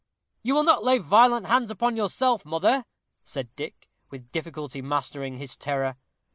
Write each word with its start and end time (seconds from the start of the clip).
"You 0.41 0.55
will 0.55 0.63
not 0.63 0.83
lay 0.83 0.97
violent 0.97 1.45
hands 1.45 1.69
upon 1.69 1.95
yourself, 1.95 2.43
mother?" 2.43 2.85
said 3.23 3.55
Dick, 3.55 3.87
with 4.09 4.31
difficulty 4.31 4.81
mastering 4.81 5.37
his 5.37 5.55
terror. 5.55 5.95